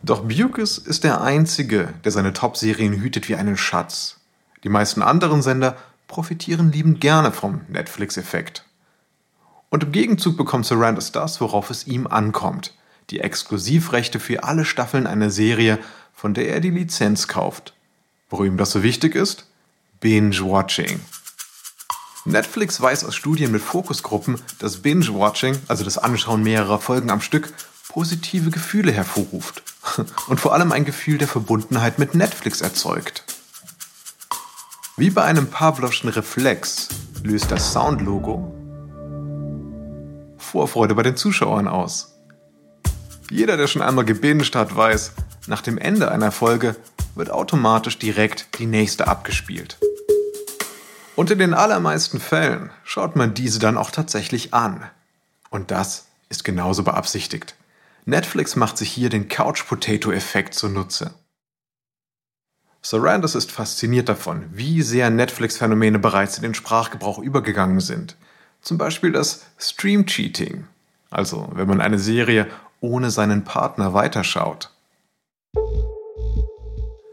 Doch 0.03 0.23
Bukes 0.23 0.79
ist 0.79 1.05
der 1.05 1.21
Einzige, 1.21 1.93
der 2.05 2.11
seine 2.11 2.33
Top-Serien 2.33 2.95
hütet 2.95 3.29
wie 3.29 3.37
einen 3.37 3.59
Schatz. 3.59 4.17
Die 4.65 4.71
meisten 4.71 5.03
anderen 5.03 5.43
Sender 5.43 5.77
profitieren 6.09 6.73
liebend 6.73 7.03
gerne 7.03 7.33
vom 7.33 7.61
Netflix-Effekt. 7.69 8.65
Und 9.69 9.85
im 9.85 9.93
Gegenzug 9.93 10.39
bekommt 10.39 10.65
Sarandon 10.65 11.05
das, 11.13 11.39
worauf 11.43 11.69
es 11.69 11.87
ihm 11.87 12.07
ankommt. 12.07 12.73
Die 13.11 13.21
Exklusivrechte 13.21 14.21
für 14.21 14.45
alle 14.45 14.65
Staffeln 14.65 15.07
einer 15.07 15.29
Serie, 15.29 15.79
von 16.15 16.33
der 16.33 16.49
er 16.49 16.61
die 16.61 16.71
Lizenz 16.71 17.29
kauft. 17.29 17.75
Warum 18.31 18.47
ihm 18.47 18.57
das 18.57 18.71
so 18.71 18.83
wichtig 18.83 19.17
ist? 19.17 19.47
Binge-Watching. 20.01 20.99
Netflix 22.25 22.81
weiß 22.81 23.05
aus 23.05 23.15
Studien 23.15 23.51
mit 23.51 23.63
Fokusgruppen, 23.63 24.41
dass 24.59 24.79
Binge-Watching, 24.79 25.59
also 25.69 25.85
das 25.85 25.99
Anschauen 25.99 26.43
mehrerer 26.43 26.79
Folgen 26.79 27.11
am 27.11 27.21
Stück, 27.21 27.53
positive 27.89 28.51
Gefühle 28.51 28.93
hervorruft. 28.93 29.63
Und 30.29 30.39
vor 30.39 30.53
allem 30.53 30.73
ein 30.73 30.85
Gefühl 30.85 31.19
der 31.19 31.29
Verbundenheit 31.29 31.99
mit 31.99 32.15
Netflix 32.15 32.61
erzeugt. 32.61 33.25
Wie 34.97 35.11
bei 35.11 35.23
einem 35.25 35.49
Pavlovschen 35.49 36.11
Reflex 36.11 36.89
löst 37.23 37.51
das 37.51 37.73
Soundlogo 37.73 38.55
Vorfreude 40.37 40.95
bei 40.95 41.05
den 41.05 41.17
Zuschauern 41.17 41.69
aus. 41.69 42.17
Jeder, 43.31 43.57
der 43.57 43.69
schon 43.69 43.83
einmal 43.83 44.05
gebinged 44.05 44.57
hat, 44.57 44.75
weiß, 44.75 45.13
nach 45.47 45.63
dem 45.63 45.79
Ende 45.79 46.11
einer 46.11 46.33
Folge 46.33 46.77
wird 47.15 47.31
automatisch 47.31 47.99
direkt 47.99 48.59
die 48.59 48.67
nächste 48.67 49.07
abgespielt. 49.07 49.79
Und 51.21 51.31
in 51.31 51.39
den 51.39 51.53
allermeisten 51.53 52.19
Fällen 52.19 52.71
schaut 52.83 53.15
man 53.15 53.35
diese 53.35 53.59
dann 53.59 53.77
auch 53.77 53.91
tatsächlich 53.91 54.55
an. 54.55 54.89
Und 55.51 55.71
das 55.71 56.07
ist 56.31 56.45
genauso 56.45 56.83
beabsichtigt. 56.83 57.57
Netflix 58.07 58.57
macht 58.57 58.79
sich 58.79 58.91
hier 58.91 59.11
den 59.11 59.29
Couch 59.29 59.67
Potato 59.69 60.13
Effekt 60.13 60.55
zunutze. 60.55 61.13
Sarandos 62.81 63.35
ist 63.35 63.53
fasziniert 63.53 64.09
davon, 64.09 64.47
wie 64.51 64.81
sehr 64.81 65.11
Netflix-Phänomene 65.11 65.99
bereits 65.99 66.39
in 66.39 66.43
den 66.43 66.55
Sprachgebrauch 66.55 67.19
übergegangen 67.19 67.81
sind. 67.81 68.17
Zum 68.63 68.79
Beispiel 68.79 69.13
das 69.13 69.45
Stream 69.59 70.07
Cheating, 70.07 70.69
also 71.11 71.51
wenn 71.53 71.69
man 71.69 71.83
eine 71.83 71.99
Serie 71.99 72.47
ohne 72.81 73.11
seinen 73.11 73.45
Partner 73.45 73.93
weiterschaut. 73.93 74.71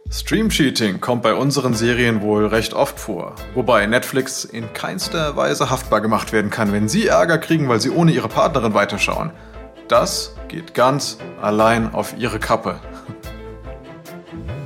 Stream 0.10 0.50
Cheating 0.50 1.02
kommt 1.02 1.22
bei 1.22 1.34
unseren 1.34 1.74
Serien 1.74 2.22
wohl 2.22 2.46
recht 2.48 2.74
oft 2.74 2.98
vor, 2.98 3.36
wobei 3.56 3.86
Netflix 3.86 4.46
in 4.46 4.72
keinster 4.72 5.36
Weise 5.36 5.70
haftbar 5.70 6.00
gemacht 6.00 6.32
werden 6.32 6.50
kann, 6.50 6.72
wenn 6.72 6.88
sie 6.88 7.08
Ärger 7.08 7.38
kriegen, 7.38 7.68
weil 7.68 7.82
sie 7.82 7.90
ohne 7.90 8.14
ihre 8.14 8.30
Partnerin 8.30 8.74
weiterschauen. 8.74 9.32
Das 9.90 10.36
geht 10.48 10.74
ganz 10.74 11.18
allein 11.42 11.94
auf 11.94 12.18
ihre 12.18 12.40
Kappe. 12.40 12.80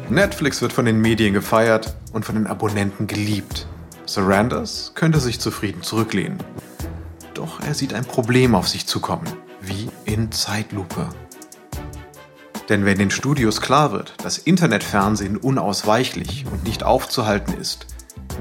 Netflix 0.10 0.62
wird 0.62 0.74
von 0.74 0.86
den 0.86 1.00
Medien 1.01 1.33
gefeiert 1.33 1.95
und 2.13 2.24
von 2.24 2.36
den 2.36 2.45
Abonnenten 2.45 3.07
geliebt. 3.07 3.65
Saranders 4.05 4.91
könnte 4.93 5.19
sich 5.19 5.39
zufrieden 5.39 5.81
zurücklehnen. 5.81 6.38
Doch 7.33 7.62
er 7.62 7.74
sieht 7.74 7.95
ein 7.95 8.05
Problem 8.05 8.53
auf 8.53 8.67
sich 8.67 8.86
zukommen, 8.86 9.27
wie 9.60 9.89
in 10.05 10.31
Zeitlupe. 10.31 11.10
Denn 12.70 12.86
wenn 12.86 12.98
den 12.98 13.12
Studios 13.12 13.62
klar 13.62 13.91
wird, 13.91 14.13
dass 14.24 14.38
Internetfernsehen 14.38 15.38
unausweichlich 15.38 16.46
und 16.51 16.63
nicht 16.63 16.84
aufzuhalten 16.84 17.53
ist, 17.60 17.88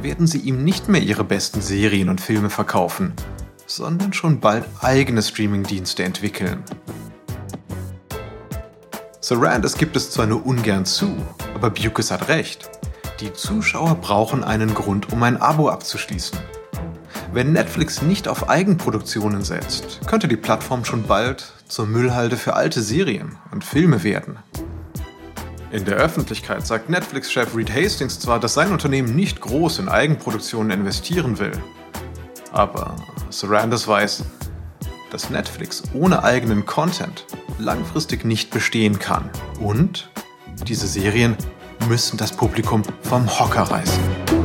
werden 0.02 0.26
sie 0.26 0.38
ihm 0.38 0.64
nicht 0.64 0.88
mehr 0.88 1.02
ihre 1.02 1.24
besten 1.24 1.60
Serien 1.60 2.08
und 2.08 2.20
Filme 2.20 2.50
verkaufen, 2.50 3.12
sondern 3.66 4.12
schon 4.12 4.40
bald 4.40 4.64
eigene 4.80 5.22
Streamingdienste 5.22 6.04
entwickeln. 6.04 6.62
Sarandas 9.20 9.76
gibt 9.76 9.96
es 9.96 10.10
zwar 10.10 10.26
nur 10.26 10.44
ungern 10.44 10.86
zu, 10.86 11.14
aber 11.54 11.70
Bukes 11.70 12.10
hat 12.10 12.28
recht. 12.28 12.70
Die 13.20 13.32
Zuschauer 13.32 13.96
brauchen 13.96 14.42
einen 14.42 14.74
Grund, 14.74 15.12
um 15.12 15.22
ein 15.22 15.36
Abo 15.36 15.68
abzuschließen. 15.68 16.38
Wenn 17.32 17.52
Netflix 17.52 18.02
nicht 18.02 18.26
auf 18.26 18.48
Eigenproduktionen 18.48 19.44
setzt, 19.44 20.00
könnte 20.08 20.26
die 20.26 20.36
Plattform 20.36 20.84
schon 20.84 21.04
bald 21.04 21.52
zur 21.68 21.86
Müllhalde 21.86 22.36
für 22.36 22.54
alte 22.54 22.82
Serien 22.82 23.38
und 23.52 23.64
Filme 23.64 24.02
werden. 24.02 24.38
In 25.70 25.84
der 25.84 25.94
Öffentlichkeit 25.94 26.66
sagt 26.66 26.90
Netflix-Chef 26.90 27.54
Reed 27.54 27.72
Hastings 27.72 28.18
zwar, 28.18 28.40
dass 28.40 28.54
sein 28.54 28.72
Unternehmen 28.72 29.14
nicht 29.14 29.40
groß 29.40 29.78
in 29.78 29.88
Eigenproduktionen 29.88 30.72
investieren 30.72 31.38
will, 31.38 31.52
aber 32.50 32.96
Sarandas 33.30 33.86
weiß, 33.86 34.24
dass 35.12 35.30
Netflix 35.30 35.84
ohne 35.94 36.24
eigenen 36.24 36.66
Content 36.66 37.26
langfristig 37.60 38.24
nicht 38.24 38.50
bestehen 38.50 38.98
kann. 38.98 39.30
Und 39.60 40.10
diese 40.66 40.88
Serien 40.88 41.36
müssen 41.88 42.16
das 42.16 42.32
Publikum 42.32 42.82
vom 43.02 43.28
Hocker 43.38 43.62
reißen. 43.62 44.39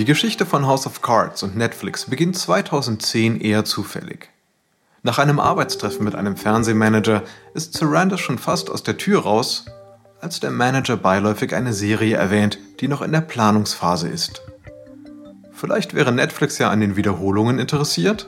Die 0.00 0.06
Geschichte 0.06 0.46
von 0.46 0.66
House 0.66 0.86
of 0.86 1.02
Cards 1.02 1.42
und 1.42 1.58
Netflix 1.58 2.06
beginnt 2.06 2.34
2010 2.34 3.38
eher 3.38 3.66
zufällig. 3.66 4.30
Nach 5.02 5.18
einem 5.18 5.38
Arbeitstreffen 5.38 6.06
mit 6.06 6.14
einem 6.14 6.38
Fernsehmanager 6.38 7.22
ist 7.52 7.74
Sarandon 7.74 8.16
schon 8.16 8.38
fast 8.38 8.70
aus 8.70 8.82
der 8.82 8.96
Tür 8.96 9.20
raus, 9.20 9.66
als 10.18 10.40
der 10.40 10.52
Manager 10.52 10.96
beiläufig 10.96 11.54
eine 11.54 11.74
Serie 11.74 12.16
erwähnt, 12.16 12.58
die 12.80 12.88
noch 12.88 13.02
in 13.02 13.12
der 13.12 13.20
Planungsphase 13.20 14.08
ist. 14.08 14.40
Vielleicht 15.52 15.92
wäre 15.92 16.12
Netflix 16.12 16.56
ja 16.56 16.70
an 16.70 16.80
den 16.80 16.96
Wiederholungen 16.96 17.58
interessiert? 17.58 18.26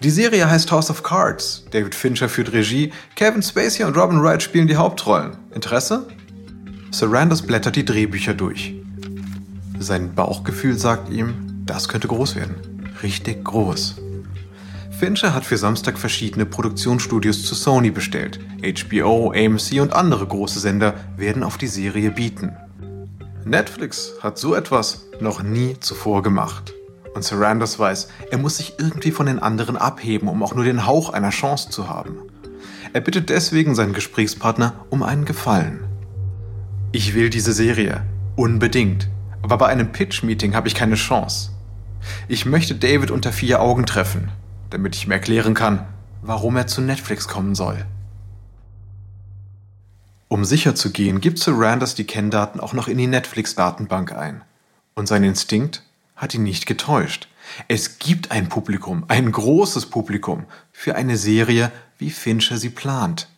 Die 0.00 0.10
Serie 0.10 0.48
heißt 0.48 0.70
House 0.70 0.90
of 0.90 1.02
Cards. 1.02 1.64
David 1.72 1.96
Fincher 1.96 2.28
führt 2.28 2.52
Regie, 2.52 2.92
Kevin 3.16 3.42
Spacey 3.42 3.84
und 3.84 3.96
Robin 3.96 4.22
Wright 4.22 4.44
spielen 4.44 4.68
die 4.68 4.76
Hauptrollen. 4.76 5.38
Interesse? 5.52 6.06
Sarandos 6.92 7.42
blättert 7.42 7.74
die 7.74 7.84
Drehbücher 7.84 8.34
durch. 8.34 8.75
Sein 9.78 10.14
Bauchgefühl 10.14 10.78
sagt 10.78 11.10
ihm, 11.10 11.62
das 11.66 11.88
könnte 11.88 12.08
groß 12.08 12.36
werden. 12.36 12.54
Richtig 13.02 13.44
groß. 13.44 13.96
Fincher 14.98 15.34
hat 15.34 15.44
für 15.44 15.58
Samstag 15.58 15.98
verschiedene 15.98 16.46
Produktionsstudios 16.46 17.44
zu 17.44 17.54
Sony 17.54 17.90
bestellt. 17.90 18.40
HBO, 18.62 19.30
AMC 19.32 19.80
und 19.80 19.92
andere 19.92 20.26
große 20.26 20.58
Sender 20.58 20.94
werden 21.18 21.42
auf 21.42 21.58
die 21.58 21.66
Serie 21.66 22.10
bieten. 22.10 22.56
Netflix 23.44 24.14
hat 24.22 24.38
so 24.38 24.54
etwas 24.54 25.06
noch 25.20 25.42
nie 25.42 25.76
zuvor 25.80 26.22
gemacht. 26.22 26.72
Und 27.14 27.24
Sarandos 27.24 27.78
weiß, 27.78 28.08
er 28.30 28.38
muss 28.38 28.56
sich 28.56 28.74
irgendwie 28.78 29.10
von 29.10 29.26
den 29.26 29.38
anderen 29.38 29.76
abheben, 29.76 30.28
um 30.28 30.42
auch 30.42 30.54
nur 30.54 30.64
den 30.64 30.86
Hauch 30.86 31.10
einer 31.10 31.30
Chance 31.30 31.70
zu 31.70 31.88
haben. 31.88 32.16
Er 32.92 33.02
bittet 33.02 33.28
deswegen 33.28 33.74
seinen 33.74 33.92
Gesprächspartner 33.92 34.86
um 34.88 35.02
einen 35.02 35.26
Gefallen. 35.26 35.84
Ich 36.92 37.14
will 37.14 37.28
diese 37.28 37.52
Serie. 37.52 38.02
Unbedingt 38.36 39.08
aber 39.42 39.58
bei 39.58 39.66
einem 39.66 39.92
Pitch-Meeting 39.92 40.54
habe 40.54 40.68
ich 40.68 40.74
keine 40.74 40.96
Chance. 40.96 41.50
Ich 42.28 42.46
möchte 42.46 42.74
David 42.74 43.10
unter 43.10 43.32
vier 43.32 43.60
Augen 43.60 43.86
treffen, 43.86 44.30
damit 44.70 44.94
ich 44.96 45.06
ihm 45.06 45.12
erklären 45.12 45.54
kann, 45.54 45.86
warum 46.22 46.56
er 46.56 46.66
zu 46.66 46.80
Netflix 46.80 47.28
kommen 47.28 47.54
soll. 47.54 47.84
Um 50.28 50.44
sicher 50.44 50.74
zu 50.74 50.90
gehen, 50.90 51.20
gibt 51.20 51.38
Sarandas 51.38 51.94
die 51.94 52.04
Kenndaten 52.04 52.60
auch 52.60 52.72
noch 52.72 52.88
in 52.88 52.98
die 52.98 53.06
Netflix-Datenbank 53.06 54.12
ein. 54.12 54.42
Und 54.94 55.06
sein 55.06 55.22
Instinkt 55.22 55.82
hat 56.16 56.34
ihn 56.34 56.42
nicht 56.42 56.66
getäuscht. 56.66 57.28
Es 57.68 57.98
gibt 57.98 58.32
ein 58.32 58.48
Publikum, 58.48 59.04
ein 59.08 59.30
großes 59.30 59.86
Publikum, 59.86 60.46
für 60.72 60.96
eine 60.96 61.16
Serie, 61.16 61.70
wie 61.98 62.10
Fincher 62.10 62.58
sie 62.58 62.70
plant. 62.70 63.28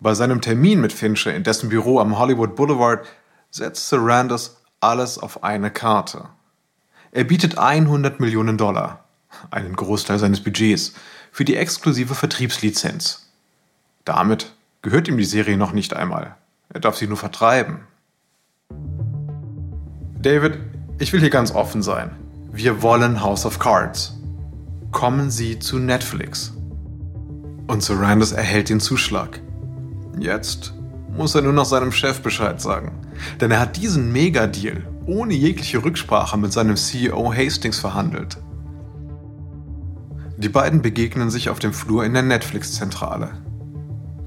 Bei 0.00 0.14
seinem 0.14 0.40
Termin 0.40 0.80
mit 0.80 0.92
Fincher 0.92 1.34
in 1.34 1.44
dessen 1.44 1.68
Büro 1.68 2.00
am 2.00 2.18
Hollywood 2.18 2.56
Boulevard 2.56 3.06
setzt 3.54 3.88
Sarandas 3.88 4.56
alles 4.80 5.16
auf 5.16 5.44
eine 5.44 5.70
Karte. 5.70 6.28
Er 7.12 7.22
bietet 7.22 7.56
100 7.56 8.18
Millionen 8.18 8.58
Dollar, 8.58 9.04
einen 9.52 9.76
Großteil 9.76 10.18
seines 10.18 10.42
Budgets, 10.42 10.94
für 11.30 11.44
die 11.44 11.54
exklusive 11.54 12.16
Vertriebslizenz. 12.16 13.30
Damit 14.04 14.52
gehört 14.82 15.06
ihm 15.06 15.16
die 15.16 15.24
Serie 15.24 15.56
noch 15.56 15.70
nicht 15.70 15.94
einmal. 15.94 16.34
Er 16.70 16.80
darf 16.80 16.96
sie 16.96 17.06
nur 17.06 17.16
vertreiben. 17.16 17.86
David, 20.20 20.58
ich 20.98 21.12
will 21.12 21.20
hier 21.20 21.30
ganz 21.30 21.52
offen 21.52 21.82
sein. 21.82 22.10
Wir 22.50 22.82
wollen 22.82 23.22
House 23.22 23.46
of 23.46 23.60
Cards. 23.60 24.14
Kommen 24.90 25.30
Sie 25.30 25.60
zu 25.60 25.78
Netflix. 25.78 26.52
Und 27.68 27.84
Sarandos 27.84 28.32
erhält 28.32 28.68
den 28.68 28.80
Zuschlag. 28.80 29.40
Jetzt 30.18 30.73
muss 31.16 31.34
er 31.34 31.42
nur 31.42 31.52
noch 31.52 31.64
seinem 31.64 31.92
Chef 31.92 32.20
Bescheid 32.20 32.60
sagen. 32.60 32.92
Denn 33.40 33.50
er 33.50 33.60
hat 33.60 33.76
diesen 33.76 34.12
Mega-Deal 34.12 34.86
ohne 35.06 35.34
jegliche 35.34 35.84
Rücksprache 35.84 36.36
mit 36.36 36.52
seinem 36.52 36.76
CEO 36.76 37.32
Hastings 37.32 37.78
verhandelt. 37.78 38.38
Die 40.36 40.48
beiden 40.48 40.82
begegnen 40.82 41.30
sich 41.30 41.48
auf 41.48 41.58
dem 41.58 41.72
Flur 41.72 42.04
in 42.04 42.14
der 42.14 42.22
Netflix-Zentrale. 42.22 43.30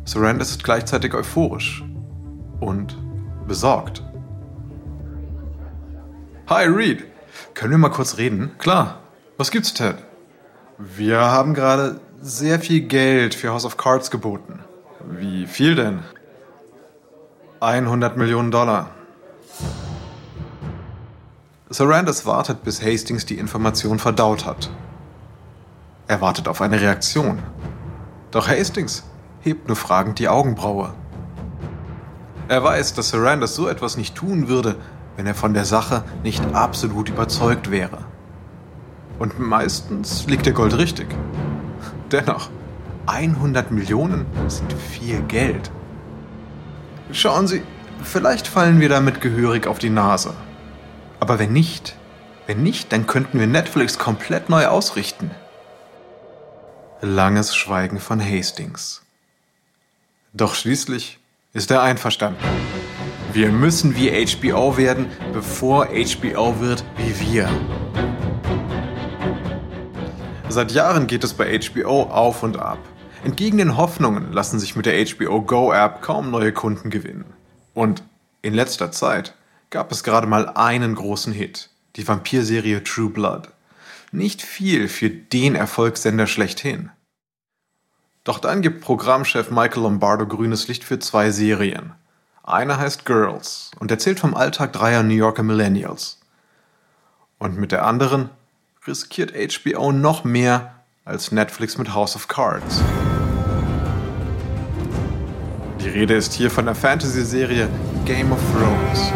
Sarandis 0.06 0.52
ist 0.52 0.64
gleichzeitig 0.64 1.14
euphorisch 1.14 1.84
und 2.60 2.98
besorgt. 3.48 4.04
Hi 6.48 6.66
Reed, 6.66 7.04
können 7.54 7.72
wir 7.72 7.78
mal 7.78 7.90
kurz 7.90 8.18
reden? 8.18 8.52
Klar. 8.58 9.02
Was 9.36 9.52
gibt's, 9.52 9.74
Ted? 9.74 9.98
Wir 10.78 11.20
haben 11.20 11.54
gerade 11.54 12.00
sehr 12.22 12.60
viel 12.60 12.82
Geld 12.82 13.36
für 13.36 13.50
House 13.50 13.66
of 13.66 13.78
Cards 13.78 14.10
geboten. 14.10 14.60
Wie 15.10 15.46
viel 15.46 15.76
denn? 15.76 16.00
100 17.60 18.18
Millionen 18.18 18.52
Dollar. 18.52 18.92
Sarandis 21.70 22.26
wartet, 22.26 22.64
bis 22.64 22.84
Hastings 22.84 23.26
die 23.26 23.38
Information 23.38 23.98
verdaut 23.98 24.46
hat. 24.46 24.70
Er 26.08 26.22
wartet 26.22 26.48
auf 26.48 26.62
eine 26.62 26.80
Reaktion. 26.80 27.40
Doch 28.32 28.48
Hastings 28.48 29.04
hebt 29.42 29.68
nur 29.68 29.76
fragend 29.76 30.20
die 30.20 30.30
Augenbraue. 30.30 30.94
Er 32.48 32.64
weiß, 32.64 32.94
dass 32.94 33.10
Sarandis 33.10 33.56
so 33.56 33.68
etwas 33.68 33.98
nicht 33.98 34.16
tun 34.16 34.48
würde, 34.48 34.76
wenn 35.16 35.26
er 35.26 35.36
von 35.36 35.54
der 35.54 35.66
Sache 35.66 36.04
nicht 36.24 36.44
absolut 36.54 37.10
überzeugt 37.10 37.72
wäre. 37.72 37.98
Und 39.18 39.40
meistens 39.40 40.28
liegt 40.28 40.46
der 40.46 40.54
Gold 40.54 40.78
richtig. 40.78 41.08
Dennoch, 42.12 42.50
100 43.08 43.72
Millionen 43.72 44.28
sind 44.48 44.72
viel 44.74 45.22
Geld. 45.24 45.72
Schauen 47.12 47.48
Sie, 47.48 47.64
vielleicht 48.04 48.48
fallen 48.48 48.80
wir 48.80 48.90
damit 48.90 49.22
gehörig 49.22 49.66
auf 49.68 49.80
die 49.80 49.90
Nase. 49.90 50.34
Aber 51.20 51.40
wenn 51.40 51.54
nicht, 51.54 51.96
wenn 52.46 52.64
nicht, 52.64 52.92
dann 52.92 53.08
könnten 53.08 53.40
wir 53.40 53.48
Netflix 53.48 53.98
komplett 53.98 54.50
neu 54.50 54.68
ausrichten. 54.68 55.32
Langes 57.02 57.56
Schweigen 57.56 58.00
von 58.00 58.24
Hastings. 58.24 59.02
Doch 60.34 60.56
schließlich 60.56 61.20
ist 61.54 61.72
er 61.72 61.82
einverstanden. 61.82 62.44
Wir 63.34 63.50
müssen 63.50 63.96
wie 63.96 64.10
HBO 64.10 64.78
werden, 64.78 65.08
bevor 65.34 65.88
HBO 65.88 66.60
wird 66.60 66.84
wie 66.98 67.20
wir. 67.20 67.50
Seit 70.50 70.72
Jahren 70.72 71.08
geht 71.08 71.24
es 71.24 71.34
bei 71.34 71.60
HBO 71.60 72.04
auf 72.04 72.44
und 72.44 72.58
ab. 72.58 72.80
Entgegen 73.28 73.58
den 73.58 73.76
Hoffnungen 73.76 74.32
lassen 74.32 74.58
sich 74.58 74.78
mit 74.78 74.86
der 74.86 75.06
HBO 75.06 75.42
Go 75.42 75.74
App 75.74 76.02
kaum 76.02 76.32
neue 76.32 76.54
Kunden 76.54 76.90
gewinnen. 76.90 77.26
Und 77.74 78.02
in 78.42 78.54
letzter 78.54 78.90
Zeit 78.94 79.36
gab 79.70 79.92
es 79.92 80.06
gerade 80.06 80.28
mal 80.28 80.48
einen 80.48 80.96
großen 80.96 81.34
Hit, 81.34 81.70
die 81.98 82.08
Vampirserie 82.08 82.86
True 82.86 83.10
Blood. 83.10 83.50
Nicht 84.14 84.42
viel 84.42 84.88
für 84.88 85.10
den 85.10 85.56
Erfolgssender 85.56 86.26
schlechthin. 86.26 86.90
Doch 88.24 88.40
dann 88.40 88.62
gibt 88.62 88.80
Programmchef 88.80 89.52
Michael 89.52 89.84
Lombardo 89.84 90.26
grünes 90.26 90.70
Licht 90.70 90.86
für 90.86 91.00
zwei 91.00 91.30
Serien. 91.30 91.92
Eine 92.44 92.78
heißt 92.78 93.04
Girls 93.04 93.72
und 93.78 93.92
erzählt 93.92 94.22
vom 94.22 94.36
Alltag 94.36 94.72
dreier 94.72 95.04
New 95.04 95.16
Yorker 95.16 95.44
Millennials. 95.44 96.22
Und 97.40 97.58
mit 97.58 97.74
der 97.74 97.86
anderen 97.86 98.30
riskiert 98.88 99.34
HBO 99.34 99.92
noch 99.92 100.24
mehr 100.24 100.76
als 101.04 101.34
Netflix 101.34 101.78
mit 101.78 101.94
House 101.94 102.16
of 102.16 102.30
Cards. 102.30 102.82
Rede 105.98 106.14
ist 106.14 106.34
hier 106.34 106.52
von 106.52 106.66
der 106.66 106.76
Fantasy-Serie 106.76 107.68
Game 108.06 108.32
of 108.32 108.38
Thrones. 108.54 109.12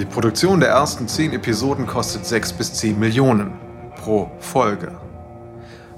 Die 0.00 0.06
Produktion 0.06 0.60
der 0.60 0.70
ersten 0.70 1.08
10 1.08 1.34
Episoden 1.34 1.86
kostet 1.86 2.24
6 2.24 2.54
bis 2.54 2.72
10 2.72 2.98
Millionen 2.98 3.52
pro 3.96 4.30
Folge. 4.40 4.98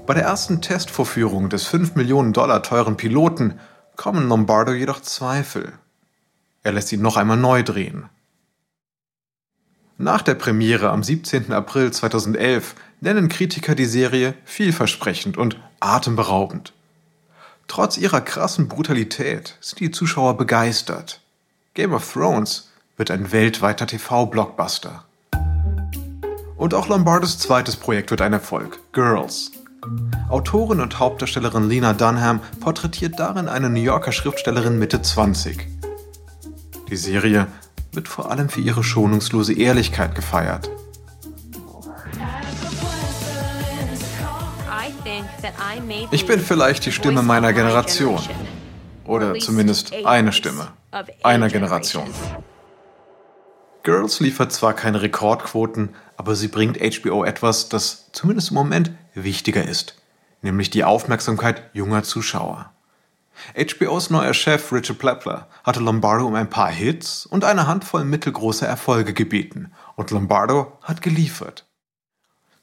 Bei 0.05 0.13
der 0.13 0.23
ersten 0.23 0.59
Testvorführung 0.59 1.47
des 1.47 1.65
5 1.67 1.95
Millionen 1.95 2.33
Dollar 2.33 2.61
teuren 2.61 2.97
Piloten 2.97 3.57
kommen 3.95 4.27
Lombardo 4.27 4.73
jedoch 4.73 5.01
Zweifel. 5.01 5.71
Er 6.63 6.73
lässt 6.73 6.91
ihn 6.91 7.01
noch 7.01 7.15
einmal 7.15 7.37
neu 7.37 7.63
drehen. 7.63 8.09
Nach 9.97 10.21
der 10.21 10.33
Premiere 10.33 10.89
am 10.89 11.01
17. 11.01 11.53
April 11.53 11.93
2011 11.93 12.75
nennen 13.05 13.29
Kritiker 13.29 13.75
die 13.75 13.85
Serie 13.85 14.33
vielversprechend 14.45 15.37
und 15.37 15.57
atemberaubend. 15.79 16.73
Trotz 17.67 17.97
ihrer 17.97 18.19
krassen 18.19 18.67
Brutalität 18.67 19.57
sind 19.61 19.79
die 19.79 19.91
Zuschauer 19.91 20.37
begeistert. 20.37 21.21
Game 21.75 21.93
of 21.93 22.11
Thrones 22.11 22.71
wird 22.97 23.11
ein 23.11 23.31
weltweiter 23.31 23.85
TV-Blockbuster. 23.85 25.05
Und 26.57 26.73
auch 26.73 26.87
Lombardos 26.87 27.37
zweites 27.37 27.75
Projekt 27.75 28.09
wird 28.09 28.21
ein 28.21 28.33
Erfolg, 28.33 28.79
Girls. 28.91 29.51
Autorin 30.29 30.79
und 30.81 30.97
Hauptdarstellerin 30.97 31.69
Lena 31.69 31.93
Dunham 31.93 32.39
porträtiert 32.59 33.19
darin 33.19 33.47
eine 33.47 33.69
New 33.69 33.81
Yorker 33.81 34.13
Schriftstellerin 34.13 34.79
Mitte 34.79 35.03
20. 35.03 35.67
Die 36.89 36.95
Serie 36.95 37.47
wird 37.91 38.07
vor 38.07 38.31
allem 38.31 38.49
für 38.49 38.61
ihre 38.61 38.83
schonungslose 38.83 39.53
Ehrlichkeit 39.53 40.15
gefeiert. 40.15 40.71
Ich 46.11 46.25
bin 46.25 46.39
vielleicht 46.39 46.85
die 46.85 46.91
Stimme 46.91 47.21
meiner 47.21 47.53
Generation. 47.53 48.19
Oder 49.05 49.35
zumindest 49.39 49.93
eine 50.03 50.31
Stimme 50.31 50.71
einer 51.23 51.49
Generation. 51.49 52.09
Girls 53.83 54.19
liefert 54.19 54.51
zwar 54.51 54.73
keine 54.73 55.01
Rekordquoten, 55.01 55.95
aber 56.17 56.35
sie 56.35 56.47
bringt 56.47 56.79
HBO 56.79 57.23
etwas, 57.23 57.69
das 57.69 58.11
zumindest 58.13 58.49
im 58.49 58.55
Moment 58.55 58.91
wichtiger 59.13 59.63
ist, 59.63 60.01
nämlich 60.41 60.69
die 60.69 60.83
Aufmerksamkeit 60.83 61.69
junger 61.73 62.03
Zuschauer. 62.03 62.71
HBOs 63.55 64.09
neuer 64.09 64.33
Chef 64.33 64.71
Richard 64.71 64.97
Plepler 64.97 65.49
hatte 65.63 65.81
Lombardo 65.81 66.25
um 66.25 66.35
ein 66.35 66.49
paar 66.49 66.71
Hits 66.71 67.25
und 67.25 67.43
eine 67.43 67.67
Handvoll 67.67 68.05
mittelgroßer 68.05 68.65
Erfolge 68.65 69.13
gebeten 69.13 69.73
und 69.95 70.09
Lombardo 70.11 70.79
hat 70.81 71.01
geliefert. 71.01 71.65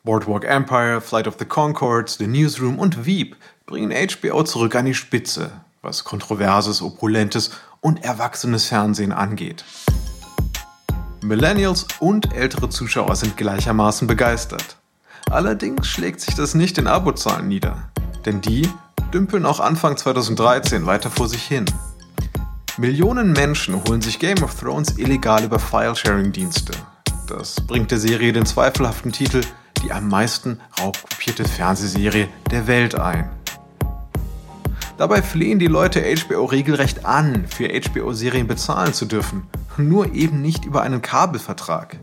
Boardwalk 0.05 0.45
Empire, 0.45 1.01
Flight 1.01 1.29
of 1.29 1.37
the 1.39 1.45
Concords, 1.45 2.19
The 2.19 2.27
Newsroom 2.27 2.81
und 2.81 3.07
Veep 3.07 3.37
bringen 3.67 3.93
HBO 3.93 4.43
zurück 4.43 4.75
an 4.75 4.87
die 4.87 4.95
Spitze, 4.95 5.53
was 5.81 6.03
kontroverses, 6.03 6.83
opulentes 6.83 7.53
und 7.81 8.03
erwachsenes 8.03 8.65
Fernsehen 8.65 9.13
angeht. 9.13 9.65
Millennials 11.21 11.87
und 12.01 12.35
ältere 12.35 12.69
Zuschauer 12.69 13.15
sind 13.15 13.37
gleichermaßen 13.37 14.09
begeistert. 14.09 14.77
Allerdings 15.31 15.87
schlägt 15.87 16.21
sich 16.21 16.35
das 16.35 16.57
nicht 16.57 16.79
in 16.79 16.89
Abozahlen 16.89 17.47
nieder, 17.47 17.89
denn 18.25 18.41
die 18.41 18.69
dümpeln 19.15 19.47
auch 19.47 19.61
Anfang 19.61 19.97
2013 19.97 20.85
weiter 20.85 21.11
vor 21.11 21.29
sich 21.29 21.45
hin. 21.45 21.67
Millionen 22.77 23.33
Menschen 23.33 23.81
holen 23.85 24.03
sich 24.03 24.19
Game 24.19 24.43
of 24.43 24.59
Thrones 24.59 24.99
illegal 24.99 25.45
über 25.45 25.61
File-Sharing-Dienste. 25.61 26.73
Das 27.29 27.55
bringt 27.55 27.93
der 27.93 28.01
Serie 28.01 28.33
den 28.33 28.47
zweifelhaften 28.47 29.13
Titel 29.13 29.43
die 29.83 29.93
am 29.93 30.09
meisten 30.09 30.61
raubkopierte 30.81 31.45
Fernsehserie 31.45 32.29
der 32.51 32.67
Welt 32.67 32.95
ein. 32.95 33.29
Dabei 34.99 35.23
flehen 35.23 35.59
die 35.59 35.67
Leute 35.67 36.03
HBO 36.03 36.45
regelrecht 36.45 37.05
an, 37.05 37.47
für 37.49 37.69
HBO-Serien 37.69 38.47
bezahlen 38.47 38.95
zu 38.95 39.07
dürfen 39.07 39.49
nur 39.79 40.13
eben 40.15 40.43
nicht 40.43 40.65
über 40.65 40.83
einen 40.83 41.03
Kabelvertrag. 41.03 41.99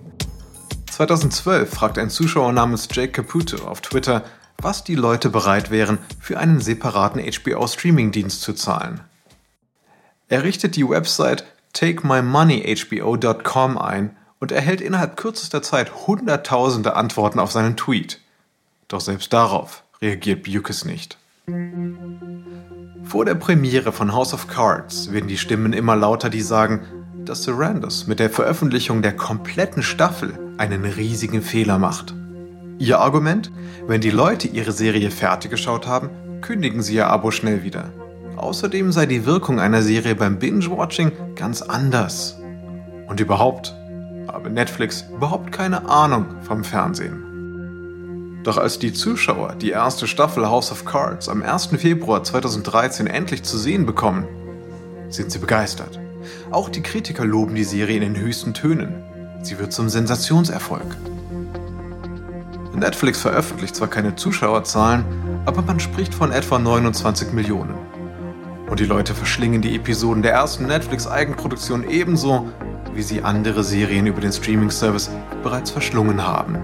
2012 0.91 1.69
fragte 1.69 2.01
ein 2.01 2.09
Zuschauer 2.09 2.51
namens 2.51 2.89
Jake 2.91 3.11
Caputo 3.11 3.63
auf 3.65 3.81
Twitter, 3.81 4.23
was 4.57 4.83
die 4.83 4.95
Leute 4.95 5.29
bereit 5.29 5.69
wären, 5.71 5.99
für 6.19 6.39
einen 6.39 6.59
separaten 6.59 7.21
HBO-Streaming-Dienst 7.21 8.41
zu 8.41 8.53
zahlen. 8.53 9.01
Er 10.27 10.43
richtet 10.43 10.75
die 10.75 10.87
Website 10.87 11.45
takemymoneyhbo.com 11.73 13.77
ein 13.77 14.15
und 14.39 14.51
erhält 14.51 14.81
innerhalb 14.81 15.17
kürzester 15.17 15.61
Zeit 15.61 16.07
hunderttausende 16.07 16.95
Antworten 16.95 17.39
auf 17.39 17.51
seinen 17.51 17.77
Tweet. 17.77 18.21
Doch 18.87 19.01
selbst 19.01 19.33
darauf 19.33 19.83
reagiert 20.01 20.43
Bukes 20.43 20.85
nicht. 20.85 21.17
Vor 23.03 23.25
der 23.25 23.35
Premiere 23.35 23.91
von 23.91 24.13
House 24.13 24.33
of 24.33 24.47
Cards 24.47 25.11
werden 25.11 25.27
die 25.27 25.37
Stimmen 25.37 25.73
immer 25.73 25.95
lauter, 25.95 26.29
die 26.29 26.41
sagen, 26.41 26.81
dass 27.25 27.43
Sarandis 27.43 28.07
mit 28.07 28.19
der 28.19 28.29
Veröffentlichung 28.29 29.01
der 29.01 29.15
kompletten 29.15 29.83
Staffel 29.83 30.37
einen 30.57 30.85
riesigen 30.85 31.41
Fehler 31.41 31.79
macht. 31.79 32.13
Ihr 32.77 32.99
Argument? 32.99 33.51
Wenn 33.87 34.01
die 34.01 34.09
Leute 34.09 34.47
ihre 34.47 34.71
Serie 34.71 35.11
fertig 35.11 35.51
geschaut 35.51 35.85
haben, 35.85 36.09
kündigen 36.41 36.81
sie 36.81 36.95
ihr 36.95 37.07
Abo 37.07 37.31
schnell 37.31 37.63
wieder. 37.63 37.91
Außerdem 38.37 38.91
sei 38.91 39.05
die 39.05 39.25
Wirkung 39.25 39.59
einer 39.59 39.81
Serie 39.81 40.15
beim 40.15 40.39
Binge-Watching 40.39 41.11
ganz 41.35 41.61
anders. 41.61 42.37
Und 43.07 43.19
überhaupt 43.19 43.75
habe 44.33 44.49
Netflix 44.49 45.05
überhaupt 45.13 45.51
keine 45.51 45.89
Ahnung 45.89 46.25
vom 46.43 46.63
Fernsehen. 46.63 48.39
Doch 48.43 48.57
als 48.57 48.79
die 48.79 48.93
Zuschauer 48.93 49.55
die 49.55 49.71
erste 49.71 50.07
Staffel 50.07 50.47
House 50.47 50.71
of 50.71 50.85
Cards 50.85 51.27
am 51.27 51.43
1. 51.43 51.67
Februar 51.77 52.23
2013 52.23 53.07
endlich 53.07 53.43
zu 53.43 53.57
sehen 53.57 53.85
bekommen, 53.85 54.25
sind 55.09 55.31
sie 55.31 55.39
begeistert. 55.39 55.99
Auch 56.51 56.69
die 56.69 56.81
Kritiker 56.81 57.25
loben 57.25 57.55
die 57.55 57.63
Serie 57.63 57.97
in 57.97 58.13
den 58.13 58.17
höchsten 58.17 58.53
Tönen. 58.53 59.03
Sie 59.41 59.59
wird 59.59 59.73
zum 59.73 59.89
Sensationserfolg. 59.89 60.95
Netflix 62.75 63.19
veröffentlicht 63.19 63.75
zwar 63.75 63.89
keine 63.89 64.15
Zuschauerzahlen, 64.15 65.03
aber 65.45 65.61
man 65.61 65.79
spricht 65.79 66.13
von 66.13 66.31
etwa 66.31 66.59
29 66.59 67.33
Millionen. 67.33 67.75
Und 68.69 68.79
die 68.79 68.85
Leute 68.85 69.13
verschlingen 69.13 69.61
die 69.61 69.75
Episoden 69.75 70.21
der 70.21 70.33
ersten 70.33 70.67
Netflix-Eigenproduktion 70.67 71.89
ebenso, 71.89 72.47
wie 72.93 73.01
sie 73.01 73.21
andere 73.21 73.63
Serien 73.63 74.07
über 74.07 74.21
den 74.21 74.31
Streaming-Service 74.31 75.09
bereits 75.43 75.71
verschlungen 75.71 76.25
haben. 76.25 76.57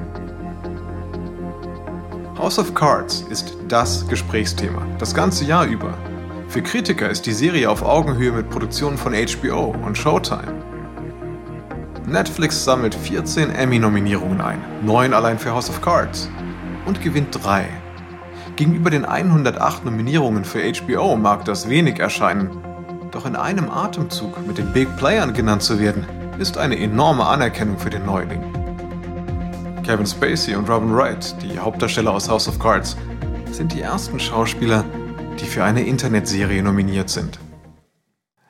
House 2.37 2.59
of 2.59 2.73
Cards 2.75 3.25
ist 3.29 3.55
das 3.67 4.07
Gesprächsthema, 4.07 4.85
das 4.99 5.13
ganze 5.13 5.45
Jahr 5.45 5.65
über. 5.65 5.93
Für 6.47 6.61
Kritiker 6.61 7.09
ist 7.09 7.25
die 7.25 7.33
Serie 7.33 7.69
auf 7.69 7.81
Augenhöhe 7.81 8.31
mit 8.31 8.49
Produktionen 8.49 8.97
von 8.97 9.13
HBO 9.13 9.75
und 9.85 9.97
Showtime. 9.97 10.63
Netflix 12.05 12.63
sammelt 12.63 12.93
14 12.93 13.49
Emmy-Nominierungen 13.49 14.41
ein, 14.41 14.61
9 14.83 15.13
allein 15.13 15.39
für 15.39 15.51
House 15.51 15.69
of 15.69 15.81
Cards, 15.81 16.29
und 16.85 17.01
gewinnt 17.01 17.43
3. 17.43 17.65
Gegenüber 18.55 18.89
den 18.89 19.05
108 19.05 19.83
Nominierungen 19.83 20.45
für 20.45 20.61
HBO 20.71 21.15
mag 21.15 21.45
das 21.45 21.67
wenig 21.67 21.99
erscheinen, 21.99 22.51
doch 23.15 23.25
in 23.25 23.37
einem 23.37 23.69
Atemzug 23.69 24.45
mit 24.45 24.57
den 24.57 24.73
Big 24.73 24.93
Playern 24.97 25.33
genannt 25.33 25.63
zu 25.63 25.79
werden, 25.79 26.05
ist 26.37 26.57
eine 26.57 26.77
enorme 26.77 27.25
Anerkennung 27.25 27.79
für 27.79 27.89
den 27.89 28.05
Neuling. 28.05 28.43
Kevin 29.83 30.05
Spacey 30.05 30.53
und 30.55 30.69
Robin 30.69 30.93
Wright, 30.93 31.33
die 31.41 31.57
Hauptdarsteller 31.57 32.11
aus 32.11 32.27
House 32.27 32.49
of 32.49 32.59
Cards, 32.59 32.97
sind 33.51 33.71
die 33.71 33.79
ersten 33.79 34.19
Schauspieler, 34.19 34.83
die 35.39 35.45
für 35.45 35.63
eine 35.63 35.85
Internetserie 35.85 36.61
nominiert 36.61 37.09
sind. 37.09 37.39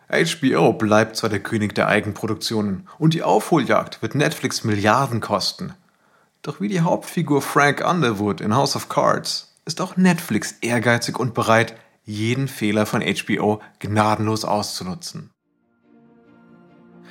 HBO 0.09 0.73
bleibt 0.73 1.15
zwar 1.15 1.29
der 1.29 1.41
König 1.41 1.75
der 1.75 1.87
Eigenproduktionen 1.87 2.87
und 2.97 3.13
die 3.13 3.21
Aufholjagd 3.21 4.01
wird 4.01 4.15
Netflix 4.15 4.63
Milliarden 4.63 5.21
kosten. 5.21 5.75
Doch 6.41 6.59
wie 6.59 6.69
die 6.69 6.81
Hauptfigur 6.81 7.43
Frank 7.43 7.87
Underwood 7.87 8.41
in 8.41 8.55
House 8.55 8.75
of 8.75 8.89
Cards 8.89 9.53
ist 9.65 9.79
auch 9.79 9.95
Netflix 9.95 10.55
ehrgeizig 10.61 11.19
und 11.19 11.35
bereit, 11.35 11.75
jeden 12.05 12.47
Fehler 12.47 12.85
von 12.85 13.01
HBO 13.01 13.61
gnadenlos 13.79 14.45
auszunutzen. 14.45 15.31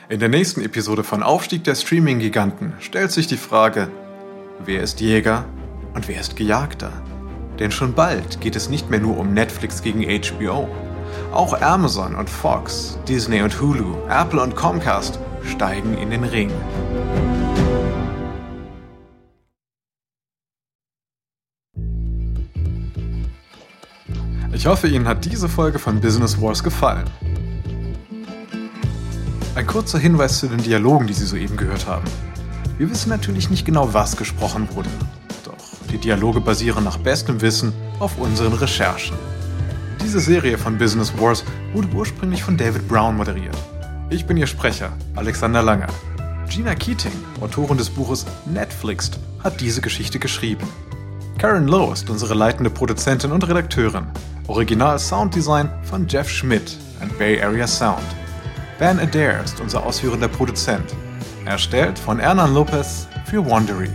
In 0.09 0.21
der 0.21 0.29
nächsten 0.29 0.63
Episode 0.63 1.03
von 1.03 1.23
Aufstieg 1.23 1.65
der 1.65 1.75
Streaming-Giganten 1.75 2.75
stellt 2.79 3.11
sich 3.11 3.27
die 3.27 3.37
Frage, 3.37 3.91
wer 4.65 4.83
ist 4.83 5.01
Jäger 5.01 5.47
und 5.95 6.09
wer 6.09 6.21
ist 6.21 6.37
Gejagter? 6.37 6.93
Denn 7.59 7.71
schon 7.71 7.95
bald 7.95 8.41
geht 8.41 8.57
es 8.57 8.69
nicht 8.69 8.91
mehr 8.91 9.01
nur 9.01 9.19
um 9.19 9.33
Netflix 9.33 9.83
gegen 9.83 10.03
HBO. 10.03 10.69
Auch 11.33 11.61
Amazon 11.61 12.15
und 12.15 12.29
Fox, 12.29 12.99
Disney 13.09 13.43
und 13.43 13.61
Hulu, 13.61 13.97
Apple 14.09 14.43
und 14.43 14.57
Comcast 14.57 15.19
steigen 15.45 15.97
in 15.97 16.11
den 16.11 16.25
Ring. 16.25 16.51
Ich 24.55 24.67
hoffe, 24.67 24.87
Ihnen 24.87 25.09
hat 25.09 25.25
diese 25.25 25.49
Folge 25.49 25.81
von 25.81 26.01
Business 26.01 26.41
Wars 26.41 26.63
gefallen. 26.63 27.11
Ein 29.57 29.67
kurzer 29.67 29.99
Hinweis 29.99 30.39
zu 30.39 30.47
den 30.47 30.63
Dialogen, 30.63 31.09
die 31.09 31.13
Sie 31.13 31.27
soeben 31.27 31.57
gehört 31.57 31.89
haben. 31.89 32.05
Wir 32.79 32.89
wissen 32.89 33.09
natürlich 33.09 33.51
nicht 33.51 33.65
genau, 33.65 33.93
was 33.93 34.17
gesprochen 34.17 34.69
wurde. 34.73 34.89
Doch 35.45 35.57
die 35.91 35.99
Dialoge 35.99 36.41
basieren 36.41 36.85
nach 36.85 36.99
bestem 36.99 37.41
Wissen 37.41 37.73
auf 37.99 38.17
unseren 38.17 38.53
Recherchen. 38.53 39.17
Diese 40.01 40.21
Serie 40.21 40.57
von 40.57 40.79
Business 40.79 41.13
Wars 41.19 41.45
wurde 41.73 41.89
ursprünglich 41.89 42.45
von 42.45 42.57
David 42.57 42.87
Brown 42.87 43.17
moderiert. 43.17 43.57
Ich 44.09 44.25
bin 44.25 44.37
Ihr 44.37 44.47
Sprecher, 44.47 44.93
Alexander 45.17 45.63
Langer. 45.63 45.89
Gina 46.49 46.77
Keating, 46.77 47.13
Autorin 47.41 47.77
des 47.77 47.91
Buches 47.91 48.25
Netflixed, 48.47 49.19
hat 49.43 49.61
diese 49.61 49.81
Geschichte 49.81 50.21
geschrieben. 50.21 50.69
Karen 51.45 51.69
Lowe 51.69 51.93
ist 51.93 52.09
unsere 52.09 52.33
leitende 52.33 52.71
Produzentin 52.71 53.31
und 53.31 53.47
Redakteurin. 53.47 54.07
Original 54.47 54.99
Sounddesign 54.99 55.69
von 55.83 56.09
Jeff 56.09 56.27
Schmidt 56.27 56.79
and 57.03 57.19
Bay 57.19 57.39
Area 57.39 57.67
Sound. 57.67 58.01
Ben 58.79 58.99
Adair 58.99 59.45
ist 59.45 59.61
unser 59.61 59.85
ausführender 59.85 60.29
Produzent. 60.29 60.95
Erstellt 61.45 61.99
von 61.99 62.19
Hernan 62.19 62.55
Lopez 62.55 63.07
für 63.27 63.45
Wondery. 63.45 63.91